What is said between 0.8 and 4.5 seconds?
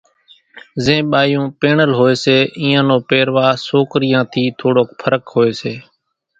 زين ٻايوُن پيڻل هوئيَ سي اينيان نو پيرواۿ سوڪريان ٿِي